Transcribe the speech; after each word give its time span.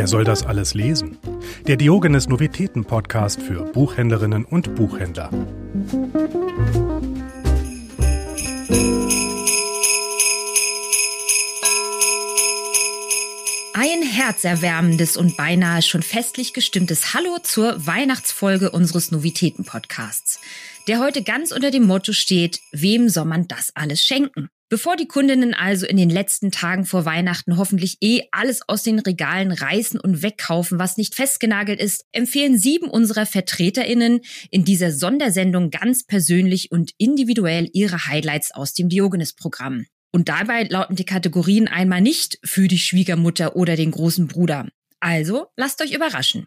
Wer 0.00 0.06
soll 0.06 0.24
das 0.24 0.46
alles 0.46 0.72
lesen? 0.72 1.18
Der 1.66 1.76
Diogenes 1.76 2.26
Novitäten 2.26 2.86
Podcast 2.86 3.42
für 3.42 3.66
Buchhändlerinnen 3.66 4.46
und 4.46 4.74
Buchhändler. 4.74 5.28
Ein 13.74 14.02
herzerwärmendes 14.02 15.18
und 15.18 15.36
beinahe 15.36 15.82
schon 15.82 16.00
festlich 16.00 16.54
gestimmtes 16.54 17.12
Hallo 17.12 17.36
zur 17.42 17.86
Weihnachtsfolge 17.86 18.70
unseres 18.70 19.10
Novitäten-Podcasts, 19.10 20.40
der 20.88 21.00
heute 21.00 21.22
ganz 21.22 21.52
unter 21.52 21.70
dem 21.70 21.84
Motto 21.84 22.14
steht, 22.14 22.60
wem 22.72 23.10
soll 23.10 23.26
man 23.26 23.48
das 23.48 23.76
alles 23.76 24.02
schenken? 24.02 24.48
Bevor 24.70 24.94
die 24.94 25.08
Kundinnen 25.08 25.52
also 25.52 25.84
in 25.84 25.96
den 25.96 26.10
letzten 26.10 26.52
Tagen 26.52 26.86
vor 26.86 27.04
Weihnachten 27.04 27.56
hoffentlich 27.56 27.98
eh 28.00 28.22
alles 28.30 28.62
aus 28.68 28.84
den 28.84 29.00
Regalen 29.00 29.50
reißen 29.50 29.98
und 29.98 30.22
wegkaufen, 30.22 30.78
was 30.78 30.96
nicht 30.96 31.16
festgenagelt 31.16 31.80
ist, 31.80 32.04
empfehlen 32.12 32.56
sieben 32.56 32.88
unserer 32.88 33.26
VertreterInnen 33.26 34.20
in 34.48 34.64
dieser 34.64 34.92
Sondersendung 34.92 35.70
ganz 35.70 36.06
persönlich 36.06 36.70
und 36.70 36.92
individuell 36.98 37.68
ihre 37.72 38.06
Highlights 38.06 38.54
aus 38.54 38.72
dem 38.72 38.88
Diogenes-Programm. 38.88 39.86
Und 40.12 40.28
dabei 40.28 40.62
lauten 40.62 40.94
die 40.94 41.04
Kategorien 41.04 41.66
einmal 41.66 42.00
nicht 42.00 42.38
für 42.44 42.68
die 42.68 42.78
Schwiegermutter 42.78 43.56
oder 43.56 43.74
den 43.74 43.90
großen 43.90 44.28
Bruder. 44.28 44.68
Also 45.00 45.48
lasst 45.56 45.82
euch 45.82 45.92
überraschen. 45.92 46.46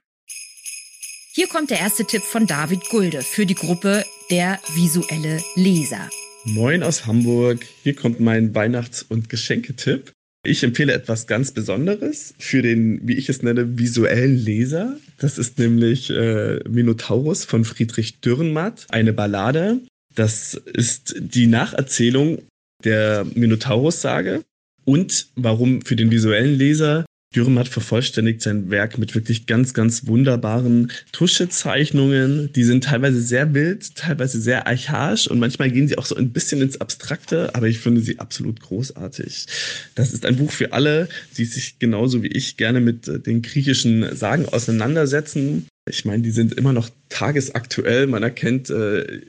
Hier 1.33 1.47
kommt 1.47 1.71
der 1.71 1.79
erste 1.79 2.05
Tipp 2.05 2.21
von 2.21 2.47
David 2.47 2.87
Gulde 2.89 3.21
für 3.21 3.45
die 3.45 3.55
Gruppe 3.55 4.05
Der 4.29 4.61
visuelle 4.75 5.41
Leser. 5.55 6.09
Moin 6.45 6.83
aus 6.83 7.05
Hamburg. 7.05 7.65
Hier 7.83 7.95
kommt 7.95 8.19
mein 8.19 8.53
Weihnachts- 8.53 9.01
und 9.01 9.29
Geschenketipp. 9.29 10.11
Ich 10.45 10.61
empfehle 10.63 10.91
etwas 10.91 11.25
ganz 11.25 11.51
Besonderes 11.51 12.33
für 12.37 12.61
den, 12.61 12.99
wie 13.07 13.13
ich 13.13 13.29
es 13.29 13.43
nenne, 13.43 13.77
visuellen 13.79 14.35
Leser. 14.35 14.97
Das 15.17 15.37
ist 15.37 15.57
nämlich 15.57 16.09
äh, 16.09 16.59
Minotaurus 16.67 17.45
von 17.45 17.63
Friedrich 17.63 18.19
Dürrenmatt, 18.19 18.87
eine 18.89 19.13
Ballade. 19.13 19.79
Das 20.15 20.53
ist 20.53 21.15
die 21.17 21.47
Nacherzählung 21.47 22.39
der 22.83 23.25
Minotaurus-Sage. 23.33 24.43
Und 24.83 25.27
warum 25.35 25.81
für 25.83 25.95
den 25.95 26.11
visuellen 26.11 26.57
Leser? 26.57 27.05
Dürrenmatt 27.35 27.67
vervollständigt 27.67 28.41
sein 28.41 28.69
Werk 28.69 28.97
mit 28.97 29.15
wirklich 29.15 29.45
ganz, 29.45 29.73
ganz 29.73 30.07
wunderbaren 30.07 30.91
Tuschezeichnungen. 31.11 32.51
Die 32.53 32.63
sind 32.63 32.85
teilweise 32.85 33.21
sehr 33.21 33.53
wild, 33.53 33.95
teilweise 33.95 34.39
sehr 34.39 34.67
archaisch 34.67 35.27
und 35.27 35.39
manchmal 35.39 35.71
gehen 35.71 35.87
sie 35.87 35.97
auch 35.97 36.05
so 36.05 36.15
ein 36.15 36.31
bisschen 36.31 36.61
ins 36.61 36.79
Abstrakte, 36.79 37.53
aber 37.55 37.67
ich 37.67 37.79
finde 37.79 38.01
sie 38.01 38.19
absolut 38.19 38.61
großartig. 38.61 39.47
Das 39.95 40.13
ist 40.13 40.25
ein 40.25 40.37
Buch 40.37 40.51
für 40.51 40.73
alle, 40.73 41.09
die 41.37 41.45
sich 41.45 41.79
genauso 41.79 42.23
wie 42.23 42.27
ich 42.27 42.57
gerne 42.57 42.79
mit 42.79 43.07
äh, 43.07 43.19
den 43.19 43.41
griechischen 43.41 44.15
Sagen 44.15 44.45
auseinandersetzen. 44.47 45.67
Ich 45.89 46.05
meine, 46.05 46.23
die 46.23 46.31
sind 46.31 46.53
immer 46.53 46.73
noch 46.73 46.89
tagesaktuell. 47.09 48.07
Man 48.07 48.23
erkennt 48.23 48.69
äh, 48.69 49.21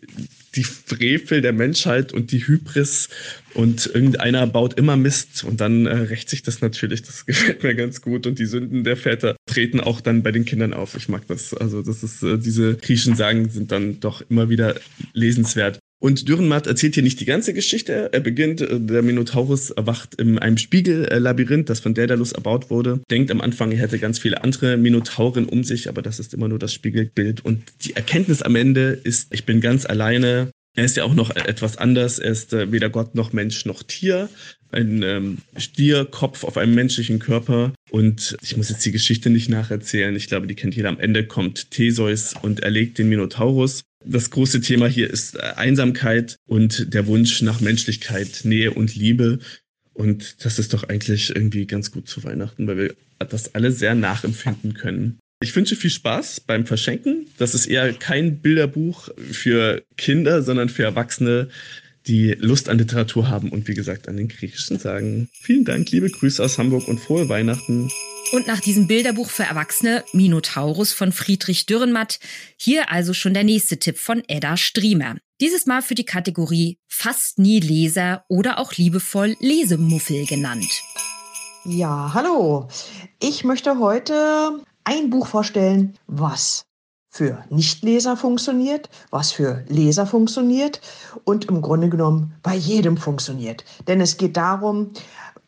die 0.57 0.65
Frevel 0.65 1.41
der 1.41 1.53
Menschheit 1.53 2.13
und 2.13 2.33
die 2.33 2.47
Hybris 2.47 3.09
und 3.55 3.87
irgendeiner 3.87 4.47
baut 4.47 4.75
immer 4.79 4.97
Mist 4.97 5.45
und 5.45 5.61
dann 5.61 5.87
äh, 5.87 5.95
rächt 5.95 6.29
sich 6.29 6.43
das 6.43 6.61
natürlich. 6.61 7.03
Das 7.03 7.27
gefällt 7.27 7.63
mir 7.63 7.75
ganz 7.75 8.01
gut 8.01 8.27
und 8.27 8.39
die 8.39 8.47
Sünden 8.47 8.85
der 8.85 8.97
Väter 8.97 9.37
treten 9.47 9.81
auch 9.81 10.01
dann 10.01 10.23
bei 10.23 10.33
den 10.33 10.45
Kindern 10.45 10.75
auf. 10.75 10.97
Ich 10.97 11.09
mag 11.09 11.27
das. 11.29 11.55
Also 11.55 11.83
das 11.83 12.03
ist 12.03 12.23
äh, 12.23 12.39
diese 12.39 12.77
griechischen 12.77 13.17
Sagen 13.17 13.49
sind 13.49 13.73
dann 13.73 14.01
doch 14.01 14.23
immer 14.29 14.49
wieder 14.49 14.77
lesenswert. 15.13 15.79
Und 16.05 16.29
Dürrenmatt 16.29 16.67
erzählt 16.67 16.93
hier 16.93 17.03
nicht 17.03 17.19
die 17.21 17.25
ganze 17.25 17.55
Geschichte. 17.55 18.11
Er 18.13 18.21
beginnt, 18.21 18.61
äh, 18.61 18.79
der 18.79 19.01
Minotaurus 19.01 19.71
erwacht 19.71 20.17
in 20.17 20.39
einem 20.39 20.59
Spiegellabyrinth, 20.59 21.71
das 21.71 21.81
von 21.81 21.95
Daedalus 21.95 22.33
erbaut 22.33 22.69
wurde. 22.69 23.01
Denkt 23.11 23.31
am 23.31 23.41
Anfang, 23.41 23.73
er 23.73 23.79
hätte 23.79 23.99
ganz 23.99 24.19
viele 24.19 24.45
andere 24.45 24.77
Minotauren 24.77 25.47
um 25.47 25.65
sich, 25.65 25.89
aber 25.89 26.03
das 26.03 26.21
ist 26.21 26.35
immer 26.35 26.47
nur 26.47 26.59
das 26.59 26.75
Spiegelbild. 26.75 27.43
Und 27.43 27.63
die 27.87 27.97
Erkenntnis 27.97 28.43
am 28.43 28.55
Ende 28.55 29.01
ist, 29.03 29.33
ich 29.33 29.47
bin 29.47 29.63
ganz 29.63 29.87
alleine. 29.87 30.51
Er 30.77 30.85
ist 30.85 30.99
ja 30.99 31.05
auch 31.05 31.15
noch 31.15 31.35
etwas 31.35 31.79
anders. 31.79 32.19
Er 32.19 32.33
ist 32.33 32.53
äh, 32.53 32.71
weder 32.71 32.91
Gott 32.91 33.15
noch 33.15 33.33
Mensch 33.33 33.65
noch 33.65 33.83
Tier. 33.83 34.29
Ein 34.73 35.03
ähm, 35.03 35.39
Stierkopf 35.57 36.45
auf 36.45 36.59
einem 36.59 36.75
menschlichen 36.75 37.19
Körper. 37.19 37.73
Und 37.95 38.37
ich 38.43 38.57
muss 38.57 38.71
jetzt 38.71 38.85
die 38.85 38.91
Geschichte 38.91 39.31
nicht 39.31 39.49
nacherzählen. 39.49 40.17
Ich 40.17 40.27
glaube, 40.27 40.49
die 40.49 40.57
kennt 40.57 40.75
jeder. 40.75 40.89
Am 40.89 40.99
Ende 40.99 41.25
kommt 41.29 41.71
Theseus 41.71 42.35
und 42.43 42.59
erlegt 42.59 42.99
den 42.99 43.09
Minotaurus. 43.09 43.85
Das 44.05 44.31
große 44.31 44.61
Thema 44.63 44.89
hier 44.89 45.09
ist 45.09 45.37
äh, 45.37 45.43
Einsamkeit 45.55 46.35
und 46.45 46.93
der 46.93 47.07
Wunsch 47.07 47.41
nach 47.43 47.61
Menschlichkeit, 47.61 48.41
Nähe 48.43 48.73
und 48.73 48.97
Liebe. 48.97 49.39
Und 49.93 50.45
das 50.45 50.59
ist 50.59 50.75
doch 50.75 50.83
eigentlich 50.89 51.31
irgendwie 51.37 51.67
ganz 51.67 51.93
gut 51.93 52.09
zu 52.09 52.25
Weihnachten, 52.25 52.67
weil 52.67 52.79
wir 52.79 52.95
das 53.31 53.55
alle 53.55 53.71
sehr 53.71 53.95
nachempfinden 53.95 54.75
können. 54.75 55.21
Ich 55.41 55.55
wünsche 55.55 55.77
viel 55.77 55.91
Spaß 55.91 56.41
beim 56.41 56.67
Verschenken. 56.67 57.29
Das 57.39 57.55
ist 57.55 57.67
eher 57.67 57.93
kein 57.93 58.41
Bilderbuch 58.41 59.09
für 59.31 59.85
Kinder, 59.97 60.43
sondern 60.43 60.69
für 60.69 60.83
Erwachsene, 60.83 61.49
die 62.07 62.33
Lust 62.39 62.69
an 62.69 62.79
Literatur 62.79 63.29
haben 63.29 63.51
und 63.51 63.69
wie 63.69 63.75
gesagt 63.75 64.09
an 64.09 64.17
den 64.17 64.29
griechischen 64.29 64.79
Sagen. 64.79 65.29
Vielen 65.33 65.65
Dank, 65.65 65.91
liebe 65.91 66.11
Grüße 66.11 66.43
aus 66.43 66.59
Hamburg 66.59 66.89
und 66.89 67.01
frohe 67.01 67.29
Weihnachten. 67.29 67.91
Und 68.33 68.47
nach 68.47 68.61
diesem 68.61 68.87
Bilderbuch 68.87 69.31
für 69.31 69.45
Erwachsene, 69.45 70.05
Minotaurus 70.13 70.93
von 70.93 71.13
Friedrich 71.13 71.67
Dürrenmatt, 71.67 72.19
hier 72.57 72.91
also 72.91 73.15
schon 73.15 73.35
der 73.35 73.45
nächste 73.45 73.79
Tipp 73.79 73.99
von 73.99 74.23
Edda 74.27 74.57
Striemer. 74.57 75.17
Dieses 75.41 75.67
Mal 75.67 75.83
für 75.83 75.95
die 75.95 76.05
Kategorie 76.05 76.79
Fast 76.89 77.39
nie 77.39 77.61
Leser 77.61 78.25
oder 78.29 78.59
auch 78.59 78.73
liebevoll 78.75 79.37
Lesemuffel 79.41 80.27
genannt. 80.27 80.71
Ja, 81.65 82.13
hallo. 82.13 82.69
Ich 83.21 83.45
möchte 83.45 83.79
heute 83.79 84.61
ein 84.85 85.11
Buch 85.11 85.27
vorstellen, 85.27 85.95
was 86.07 86.67
für 87.15 87.45
Nichtleser 87.49 88.17
funktioniert, 88.17 88.91
was 89.11 89.31
für 89.31 89.63
Leser 89.69 90.05
funktioniert 90.05 90.81
und 91.23 91.45
im 91.45 91.63
Grunde 91.63 91.89
genommen 91.89 92.35
bei 92.43 92.57
jedem 92.57 92.97
funktioniert. 92.97 93.65
Denn 93.87 94.01
es 94.01 94.17
geht 94.17 94.37
darum, 94.37 94.91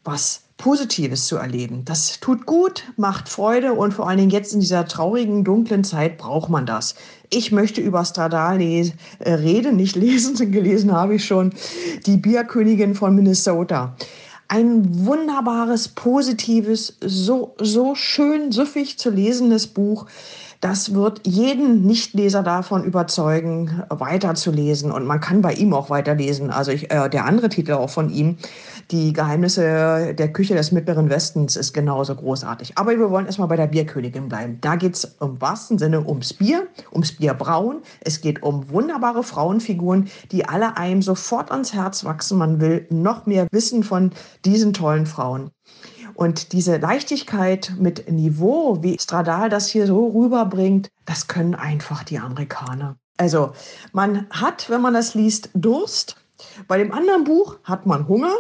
was 0.05 0.43
Positives 0.59 1.27
zu 1.27 1.39
erleben. 1.39 1.85
Das 1.85 2.21
tut 2.21 2.47
gut, 2.47 2.85
macht 2.97 3.29
Freude 3.29 3.73
und 3.73 3.95
vor 3.95 4.09
allen 4.09 4.19
Dingen 4.19 4.31
jetzt 4.31 4.55
in 4.55 4.61
dieser 4.61 4.87
traurigen, 4.87 5.43
dunklen 5.43 5.83
Zeit 5.83 6.19
braucht 6.19 6.51
man 6.51 6.67
das. 6.67 6.95
Ich 7.31 7.51
möchte 7.51 7.81
über 7.81 8.05
Stradal 8.05 8.63
äh, 8.63 8.93
reden, 9.25 9.75
nicht 9.75 9.97
lesen, 9.97 10.37
gelesen 10.53 10.93
habe 10.93 11.17
ich 11.17 11.25
schon, 11.25 11.53
die 12.07 12.17
Bierkönigin 12.17 12.95
von 12.95 13.17
Minnesota. 13.17 13.97
Ein 14.47 15.05
wunderbares, 15.05 15.89
positives, 15.89 16.97
so, 17.01 17.57
so 17.59 17.97
schön 17.97 18.53
süffig 18.53 19.01
zu 19.01 19.11
lesendes 19.11 19.67
Buch 19.67 20.07
das 20.61 20.95
wird 20.95 21.27
jeden 21.27 21.87
Nichtleser 21.87 22.43
davon 22.43 22.85
überzeugen, 22.85 23.83
weiterzulesen. 23.89 24.91
Und 24.91 25.07
man 25.07 25.21
kann 25.21 25.43
bei 25.43 25.53
ihm 25.53 25.75
auch 25.75 25.91
weiterlesen. 25.91 26.51
Also 26.51 26.71
ich, 26.73 26.91
äh, 26.91 27.09
der 27.09 27.25
andere 27.25 27.49
Titel 27.49 27.73
auch 27.73 27.91
von 27.91 28.11
ihm, 28.11 28.37
Die 28.93 29.13
Geheimnisse 29.13 30.15
der 30.15 30.33
Küche 30.33 30.55
des 30.55 30.71
Mittleren 30.71 31.11
Westens, 31.11 31.57
ist 31.57 31.73
genauso 31.73 32.15
großartig. 32.15 32.79
Aber 32.79 32.93
wir 32.93 33.11
wollen 33.11 33.27
erstmal 33.27 33.49
bei 33.49 33.57
der 33.57 33.67
Bierkönigin 33.67 34.29
bleiben. 34.29 34.59
Da 34.61 34.77
geht 34.77 34.95
es 34.95 35.17
im 35.21 35.41
wahrsten 35.41 35.77
Sinne 35.77 36.07
ums 36.07 36.33
Bier, 36.33 36.69
ums 36.93 37.11
Bierbrauen. 37.11 37.83
Es 38.03 38.21
geht 38.21 38.45
um 38.45 38.71
wunderbare 38.71 39.25
Frauenfiguren, 39.25 40.09
die 40.31 40.49
alle 40.49 40.77
einem 40.77 41.03
sofort 41.03 41.51
ans 41.51 41.73
Herz 41.75 42.05
wachsen. 42.05 42.39
Man 42.39 42.61
will 42.61 42.87
noch 42.91 43.27
mehr 43.27 43.49
wissen 43.51 43.83
von 43.83 44.13
diesen 44.45 44.73
tollen 44.73 45.07
Frauen. 45.07 45.51
Und 46.17 46.53
diese 46.53 46.79
Leichtigkeit 46.79 47.75
mit 47.79 48.11
Niveau, 48.11 48.83
wie 48.83 48.99
Stradal 48.99 49.51
das 49.51 49.69
hier 49.69 49.87
so 49.87 50.09
rüberbringt, 50.09 50.91
das 51.05 51.29
können 51.29 51.55
einfach 51.55 52.05
die 52.05 52.19
Amerikaner. 52.19 52.97
Also 53.19 53.53
man 53.93 54.27
hat, 54.31 54.71
wenn 54.71 54.81
man 54.81 54.95
das 54.95 55.15
liest, 55.15 55.51
Durst. 55.53 56.17
Bei 56.69 56.79
dem 56.79 56.93
anderen 56.93 57.25
Buch 57.25 57.59
hat 57.65 57.85
man 57.85 58.09
Hunger. 58.09 58.33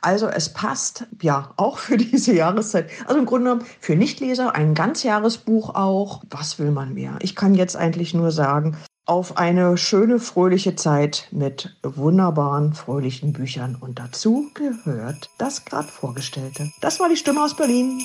Also 0.00 0.26
es 0.26 0.52
passt 0.52 1.06
ja 1.20 1.52
auch 1.56 1.78
für 1.78 1.96
diese 1.96 2.34
Jahreszeit. 2.34 2.90
Also 3.06 3.20
im 3.20 3.26
Grunde 3.26 3.50
genommen 3.50 3.66
für 3.78 3.94
Nichtleser 3.94 4.56
ein 4.56 4.74
Ganzjahresbuch 4.74 5.76
auch. 5.76 6.24
Was 6.28 6.58
will 6.58 6.72
man 6.72 6.94
mehr? 6.94 7.18
Ich 7.20 7.36
kann 7.36 7.54
jetzt 7.54 7.76
eigentlich 7.76 8.14
nur 8.14 8.32
sagen, 8.32 8.76
auf 9.04 9.36
eine 9.36 9.76
schöne, 9.76 10.20
fröhliche 10.20 10.76
Zeit 10.76 11.28
mit 11.32 11.74
wunderbaren, 11.82 12.72
fröhlichen 12.72 13.32
Büchern. 13.32 13.76
Und 13.78 13.98
dazu 13.98 14.50
gehört 14.54 15.30
das 15.38 15.64
gerade 15.64 15.88
vorgestellte. 15.88 16.70
Das 16.80 17.00
war 17.00 17.08
die 17.08 17.16
Stimme 17.16 17.42
aus 17.42 17.56
Berlin. 17.56 18.02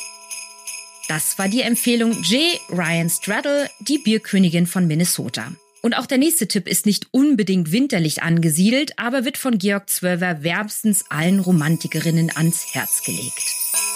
Das 1.07 1.37
war 1.39 1.47
die 1.47 1.61
Empfehlung 1.61 2.11
J. 2.23 2.59
Ryan 2.69 3.09
Straddle, 3.09 3.69
die 3.79 3.97
Bierkönigin 3.99 4.67
von 4.67 4.87
Minnesota. 4.87 5.51
Und 5.81 5.95
auch 5.95 6.05
der 6.05 6.17
nächste 6.17 6.47
Tipp 6.47 6.67
ist 6.67 6.85
nicht 6.85 7.07
unbedingt 7.11 7.71
winterlich 7.71 8.23
angesiedelt, 8.23 8.97
aber 8.97 9.23
wird 9.23 9.37
von 9.37 9.57
Georg 9.57 9.89
Zwölver 9.89 10.43
wärmstens 10.43 11.05
allen 11.09 11.39
Romantikerinnen 11.39 12.31
ans 12.35 12.73
Herz 12.73 13.03
gelegt. 13.03 13.86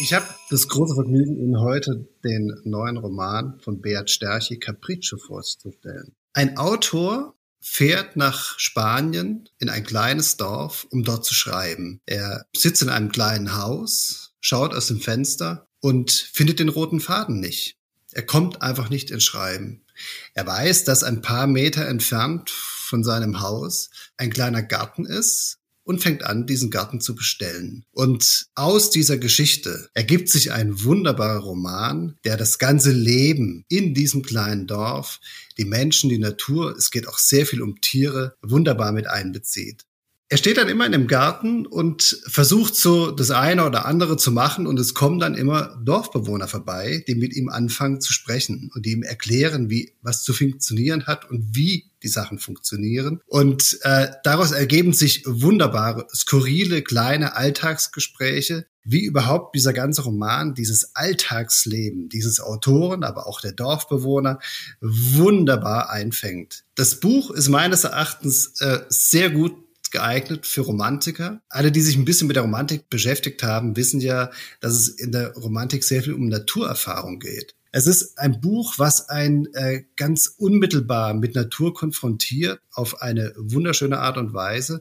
Ich 0.00 0.12
habe 0.12 0.26
das 0.48 0.68
große 0.68 0.94
Vergnügen, 0.94 1.36
Ihnen 1.36 1.58
heute 1.58 2.08
den 2.22 2.60
neuen 2.62 2.98
Roman 2.98 3.58
von 3.60 3.80
Beat 3.80 4.08
Sterchi 4.08 4.58
Capriccio 4.58 5.18
vorzustellen. 5.18 6.14
Ein 6.32 6.56
Autor 6.56 7.34
fährt 7.60 8.14
nach 8.14 8.56
Spanien 8.60 9.48
in 9.58 9.68
ein 9.68 9.82
kleines 9.82 10.36
Dorf, 10.36 10.86
um 10.90 11.02
dort 11.02 11.24
zu 11.24 11.34
schreiben. 11.34 12.00
Er 12.06 12.46
sitzt 12.54 12.80
in 12.82 12.90
einem 12.90 13.10
kleinen 13.10 13.56
Haus, 13.56 14.34
schaut 14.40 14.72
aus 14.72 14.86
dem 14.86 15.00
Fenster 15.00 15.66
und 15.80 16.12
findet 16.12 16.60
den 16.60 16.68
roten 16.68 17.00
Faden 17.00 17.40
nicht. 17.40 17.76
Er 18.12 18.24
kommt 18.24 18.62
einfach 18.62 18.90
nicht 18.90 19.10
ins 19.10 19.24
Schreiben. 19.24 19.84
Er 20.32 20.46
weiß, 20.46 20.84
dass 20.84 21.02
ein 21.02 21.22
paar 21.22 21.48
Meter 21.48 21.88
entfernt 21.88 22.50
von 22.50 23.02
seinem 23.02 23.40
Haus 23.40 23.90
ein 24.16 24.30
kleiner 24.30 24.62
Garten 24.62 25.06
ist 25.06 25.58
und 25.88 26.02
fängt 26.02 26.22
an, 26.22 26.46
diesen 26.46 26.70
Garten 26.70 27.00
zu 27.00 27.14
bestellen. 27.14 27.86
Und 27.92 28.48
aus 28.54 28.90
dieser 28.90 29.16
Geschichte 29.16 29.88
ergibt 29.94 30.28
sich 30.28 30.52
ein 30.52 30.84
wunderbarer 30.84 31.38
Roman, 31.40 32.18
der 32.24 32.36
das 32.36 32.58
ganze 32.58 32.92
Leben 32.92 33.64
in 33.68 33.94
diesem 33.94 34.20
kleinen 34.20 34.66
Dorf, 34.66 35.18
die 35.56 35.64
Menschen, 35.64 36.10
die 36.10 36.18
Natur, 36.18 36.76
es 36.76 36.90
geht 36.90 37.08
auch 37.08 37.16
sehr 37.16 37.46
viel 37.46 37.62
um 37.62 37.80
Tiere, 37.80 38.36
wunderbar 38.42 38.92
mit 38.92 39.06
einbezieht. 39.06 39.87
Er 40.30 40.36
steht 40.36 40.58
dann 40.58 40.68
immer 40.68 40.84
in 40.84 40.92
dem 40.92 41.06
Garten 41.06 41.64
und 41.64 42.20
versucht 42.26 42.76
so 42.76 43.10
das 43.10 43.30
eine 43.30 43.64
oder 43.64 43.86
andere 43.86 44.18
zu 44.18 44.30
machen 44.30 44.66
und 44.66 44.78
es 44.78 44.92
kommen 44.92 45.18
dann 45.18 45.34
immer 45.34 45.80
Dorfbewohner 45.82 46.48
vorbei, 46.48 47.02
die 47.08 47.14
mit 47.14 47.34
ihm 47.34 47.48
anfangen 47.48 48.02
zu 48.02 48.12
sprechen 48.12 48.70
und 48.74 48.84
die 48.84 48.92
ihm 48.92 49.02
erklären, 49.02 49.70
wie 49.70 49.94
was 50.02 50.24
zu 50.24 50.34
funktionieren 50.34 51.06
hat 51.06 51.30
und 51.30 51.56
wie 51.56 51.90
die 52.02 52.08
Sachen 52.08 52.38
funktionieren. 52.38 53.22
Und 53.26 53.78
äh, 53.82 54.08
daraus 54.22 54.52
ergeben 54.52 54.92
sich 54.92 55.22
wunderbare, 55.26 56.06
skurrile, 56.14 56.82
kleine 56.82 57.34
Alltagsgespräche, 57.34 58.66
wie 58.84 59.04
überhaupt 59.04 59.54
dieser 59.54 59.72
ganze 59.72 60.02
Roman, 60.02 60.54
dieses 60.54 60.94
Alltagsleben 60.94 62.10
dieses 62.10 62.40
Autoren, 62.40 63.02
aber 63.02 63.26
auch 63.26 63.40
der 63.40 63.52
Dorfbewohner 63.52 64.40
wunderbar 64.80 65.90
einfängt. 65.90 66.64
Das 66.74 67.00
Buch 67.00 67.30
ist 67.30 67.48
meines 67.48 67.84
Erachtens 67.84 68.60
äh, 68.60 68.80
sehr 68.88 69.30
gut 69.30 69.67
geeignet 69.90 70.46
für 70.46 70.62
Romantiker. 70.62 71.40
Alle, 71.48 71.72
die 71.72 71.80
sich 71.80 71.96
ein 71.96 72.04
bisschen 72.04 72.26
mit 72.26 72.36
der 72.36 72.42
Romantik 72.42 72.88
beschäftigt 72.90 73.42
haben, 73.42 73.76
wissen 73.76 74.00
ja, 74.00 74.30
dass 74.60 74.74
es 74.74 74.88
in 74.88 75.12
der 75.12 75.34
Romantik 75.34 75.84
sehr 75.84 76.02
viel 76.02 76.14
um 76.14 76.28
Naturerfahrung 76.28 77.18
geht. 77.18 77.54
Es 77.70 77.86
ist 77.86 78.18
ein 78.18 78.40
Buch, 78.40 78.74
was 78.78 79.08
ein 79.08 79.46
äh, 79.52 79.84
ganz 79.96 80.34
unmittelbar 80.36 81.14
mit 81.14 81.34
Natur 81.34 81.74
konfrontiert 81.74 82.60
auf 82.72 83.02
eine 83.02 83.34
wunderschöne 83.36 83.98
Art 83.98 84.16
und 84.16 84.32
Weise. 84.32 84.80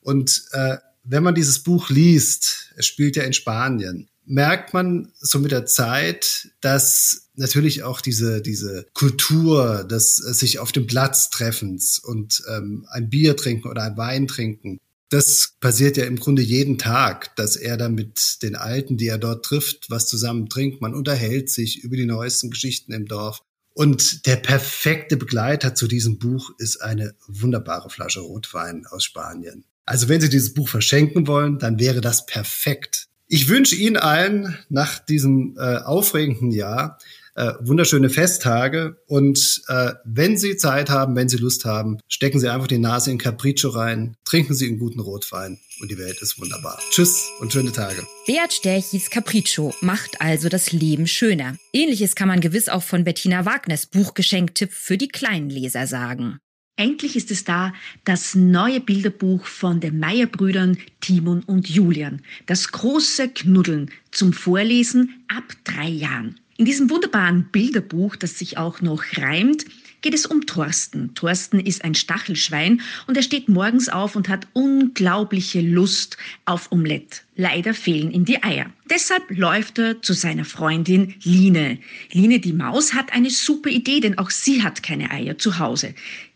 Und 0.00 0.44
äh, 0.52 0.78
wenn 1.04 1.22
man 1.22 1.34
dieses 1.34 1.62
Buch 1.62 1.90
liest, 1.90 2.72
es 2.76 2.86
spielt 2.86 3.16
ja 3.16 3.22
in 3.22 3.34
Spanien, 3.34 4.08
merkt 4.26 4.74
man 4.74 5.12
so 5.20 5.38
mit 5.38 5.52
der 5.52 5.66
Zeit, 5.66 6.50
dass 6.60 7.28
natürlich 7.34 7.82
auch 7.82 8.00
diese, 8.00 8.40
diese 8.40 8.86
Kultur 8.94 9.84
des 9.84 10.16
sich 10.16 10.58
auf 10.58 10.72
dem 10.72 10.86
Platz 10.86 11.30
treffens 11.30 11.98
und 11.98 12.42
ähm, 12.48 12.86
ein 12.90 13.10
Bier 13.10 13.36
trinken 13.36 13.68
oder 13.68 13.82
ein 13.82 13.96
Wein 13.96 14.26
trinken, 14.26 14.78
das 15.14 15.54
passiert 15.60 15.96
ja 15.96 16.06
im 16.06 16.18
Grunde 16.18 16.42
jeden 16.42 16.76
Tag, 16.76 17.36
dass 17.36 17.54
er 17.54 17.76
da 17.76 17.88
mit 17.88 18.42
den 18.42 18.56
Alten, 18.56 18.96
die 18.96 19.06
er 19.06 19.18
dort 19.18 19.44
trifft, 19.44 19.88
was 19.88 20.08
zusammen 20.08 20.48
trinkt. 20.48 20.80
Man 20.80 20.94
unterhält 20.94 21.50
sich 21.50 21.84
über 21.84 21.96
die 21.96 22.06
neuesten 22.06 22.50
Geschichten 22.50 22.92
im 22.92 23.06
Dorf. 23.06 23.40
Und 23.74 24.26
der 24.26 24.36
perfekte 24.36 25.16
Begleiter 25.16 25.74
zu 25.74 25.86
diesem 25.86 26.18
Buch 26.18 26.50
ist 26.58 26.78
eine 26.78 27.14
wunderbare 27.26 27.90
Flasche 27.90 28.20
Rotwein 28.20 28.86
aus 28.86 29.04
Spanien. 29.04 29.64
Also 29.84 30.08
wenn 30.08 30.20
Sie 30.20 30.28
dieses 30.28 30.54
Buch 30.54 30.68
verschenken 30.68 31.26
wollen, 31.26 31.58
dann 31.58 31.78
wäre 31.78 32.00
das 32.00 32.26
perfekt. 32.26 33.08
Ich 33.34 33.48
wünsche 33.48 33.74
Ihnen 33.74 33.96
allen 33.96 34.56
nach 34.68 35.00
diesem 35.00 35.56
äh, 35.58 35.78
aufregenden 35.78 36.52
Jahr 36.52 37.00
äh, 37.34 37.50
wunderschöne 37.58 38.08
Festtage 38.08 38.96
und 39.08 39.60
äh, 39.66 39.90
wenn 40.04 40.36
Sie 40.36 40.56
Zeit 40.56 40.88
haben, 40.88 41.16
wenn 41.16 41.28
Sie 41.28 41.38
Lust 41.38 41.64
haben, 41.64 41.98
stecken 42.06 42.38
Sie 42.38 42.48
einfach 42.48 42.68
die 42.68 42.78
Nase 42.78 43.10
in 43.10 43.18
Capriccio 43.18 43.70
rein, 43.70 44.16
trinken 44.24 44.54
Sie 44.54 44.68
einen 44.68 44.78
guten 44.78 45.00
Rotwein 45.00 45.58
und 45.80 45.90
die 45.90 45.98
Welt 45.98 46.22
ist 46.22 46.40
wunderbar. 46.40 46.78
Tschüss 46.92 47.28
und 47.40 47.52
schöne 47.52 47.72
Tage. 47.72 48.06
Beat 48.28 48.52
Sterchis 48.52 49.10
Capriccio 49.10 49.74
macht 49.80 50.20
also 50.20 50.48
das 50.48 50.70
Leben 50.70 51.08
schöner. 51.08 51.56
Ähnliches 51.72 52.14
kann 52.14 52.28
man 52.28 52.40
gewiss 52.40 52.68
auch 52.68 52.84
von 52.84 53.02
Bettina 53.02 53.44
Wagners 53.44 53.86
Buchgeschenktipp 53.86 54.70
für 54.72 54.96
die 54.96 55.08
kleinen 55.08 55.50
Leser 55.50 55.88
sagen. 55.88 56.38
Endlich 56.76 57.14
ist 57.14 57.30
es 57.30 57.44
da, 57.44 57.72
das 58.04 58.34
neue 58.34 58.80
Bilderbuch 58.80 59.46
von 59.46 59.78
den 59.78 60.00
Meyer-Brüdern 60.00 60.76
Timon 61.00 61.44
und 61.44 61.68
Julian. 61.68 62.20
Das 62.46 62.72
große 62.72 63.28
Knuddeln 63.28 63.92
zum 64.10 64.32
Vorlesen 64.32 65.24
ab 65.28 65.44
drei 65.62 65.88
Jahren. 65.88 66.40
In 66.56 66.64
diesem 66.64 66.90
wunderbaren 66.90 67.48
Bilderbuch, 67.52 68.16
das 68.16 68.38
sich 68.40 68.58
auch 68.58 68.80
noch 68.80 69.04
reimt, 69.16 69.66
geht 70.02 70.14
es 70.14 70.26
um 70.26 70.46
Thorsten. 70.46 71.14
Thorsten 71.14 71.60
ist 71.60 71.84
ein 71.84 71.94
Stachelschwein 71.94 72.82
und 73.06 73.16
er 73.16 73.22
steht 73.22 73.48
morgens 73.48 73.88
auf 73.88 74.16
und 74.16 74.28
hat 74.28 74.48
unglaubliche 74.52 75.60
Lust 75.60 76.16
auf 76.44 76.70
Omelette. 76.72 77.20
Leider 77.36 77.72
fehlen 77.72 78.10
ihm 78.10 78.24
die 78.24 78.42
Eier. 78.42 78.66
Deshalb 78.90 79.22
läuft 79.30 79.78
er 79.78 80.02
zu 80.02 80.12
seiner 80.12 80.44
Freundin 80.44 81.14
Line. 81.22 81.78
Line 82.12 82.40
die 82.40 82.52
Maus 82.52 82.94
hat 82.94 83.12
eine 83.12 83.30
super 83.30 83.70
Idee, 83.70 84.00
denn 84.00 84.18
auch 84.18 84.30
sie 84.30 84.62
hat 84.62 84.82
keine 84.82 85.10
Eier 85.10 85.38
zu 85.38 85.58
Hause. 85.58 85.94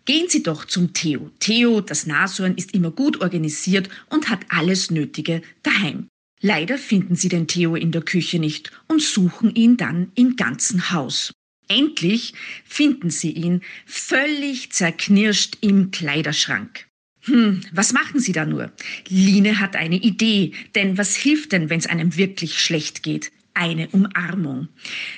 Gehen 0.08 0.30
Sie 0.30 0.42
doch 0.42 0.64
zum 0.64 0.94
Theo. 0.94 1.30
Theo, 1.38 1.82
das 1.82 2.06
Nashorn, 2.06 2.54
ist 2.54 2.72
immer 2.72 2.90
gut 2.90 3.20
organisiert 3.20 3.90
und 4.08 4.30
hat 4.30 4.40
alles 4.48 4.90
Nötige 4.90 5.42
daheim. 5.62 6.08
Leider 6.40 6.78
finden 6.78 7.14
Sie 7.14 7.28
den 7.28 7.46
Theo 7.46 7.76
in 7.76 7.92
der 7.92 8.00
Küche 8.00 8.38
nicht 8.38 8.72
und 8.86 9.02
suchen 9.02 9.54
ihn 9.54 9.76
dann 9.76 10.10
im 10.14 10.36
ganzen 10.36 10.92
Haus. 10.92 11.34
Endlich 11.68 12.32
finden 12.64 13.10
Sie 13.10 13.32
ihn 13.32 13.60
völlig 13.84 14.72
zerknirscht 14.72 15.58
im 15.60 15.90
Kleiderschrank. 15.90 16.86
Hm, 17.24 17.60
was 17.72 17.92
machen 17.92 18.18
Sie 18.18 18.32
da 18.32 18.46
nur? 18.46 18.72
Line 19.10 19.60
hat 19.60 19.76
eine 19.76 19.96
Idee, 19.96 20.52
denn 20.74 20.96
was 20.96 21.16
hilft 21.16 21.52
denn, 21.52 21.68
wenn 21.68 21.80
es 21.80 21.86
einem 21.86 22.16
wirklich 22.16 22.60
schlecht 22.60 23.02
geht? 23.02 23.30
Eine 23.58 23.88
Umarmung. 23.88 24.68